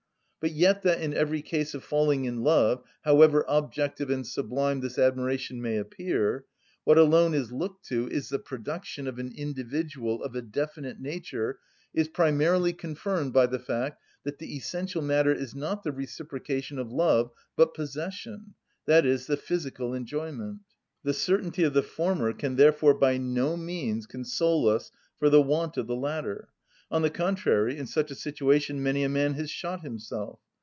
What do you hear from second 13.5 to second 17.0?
fact that the essential matter is not the reciprocation of